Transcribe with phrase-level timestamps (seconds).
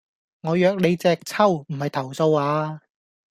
[0.41, 2.81] 我約你隻揪,唔係投訴呀